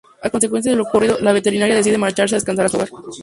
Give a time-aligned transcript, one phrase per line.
[0.23, 2.89] A consecuencia de los ocurrido, la veterinaria decide marcharse a descansar a su hogar.